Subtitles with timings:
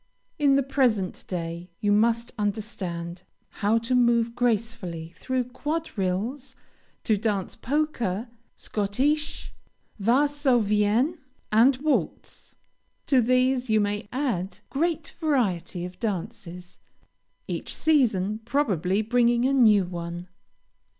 [0.39, 3.21] In the present day, you must understand
[3.61, 6.55] how to move gracefully through quadrilles,
[7.03, 8.25] to dance polka,
[8.57, 9.49] Schottische,
[9.99, 11.19] Varsovienne,
[11.51, 12.55] and waltz.
[13.05, 16.79] To these you may add great variety of dances,
[17.47, 20.29] each season, probably, bringing a new one.